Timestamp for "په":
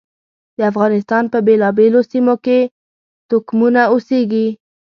1.33-1.37